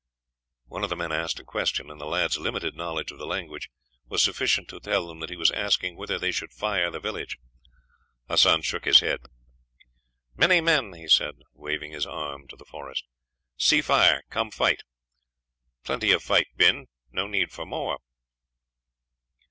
One 0.65 0.83
of 0.83 0.89
the 0.89 0.95
men 0.95 1.11
asked 1.11 1.39
a 1.39 1.43
question, 1.43 1.91
and 1.91 2.01
the 2.01 2.07
lads' 2.07 2.39
limited 2.39 2.73
knowledge 2.75 3.11
of 3.11 3.19
the 3.19 3.27
language 3.27 3.69
was 4.07 4.23
sufficient 4.23 4.67
to 4.69 4.79
tell 4.79 5.05
them 5.07 5.19
that 5.19 5.29
he 5.29 5.35
was 5.35 5.51
asking 5.51 5.95
whether 5.95 6.17
they 6.17 6.31
should 6.31 6.51
fire 6.53 6.89
the 6.89 6.99
village. 6.99 7.37
Hassan 8.27 8.63
shook 8.63 8.85
his 8.85 9.01
head. 9.01 9.19
"Many 10.35 10.59
men," 10.59 10.93
he 10.93 11.07
said, 11.07 11.35
waving 11.53 11.91
his 11.91 12.07
arm 12.07 12.47
to 12.47 12.55
the 12.55 12.65
forest, 12.65 13.05
"see 13.57 13.81
fire; 13.81 14.23
come 14.31 14.49
fight. 14.49 14.81
Plenty 15.83 16.11
of 16.13 16.23
fight 16.23 16.47
been; 16.57 16.87
no 17.11 17.27
need 17.27 17.51
for 17.51 17.67
more." 17.67 17.99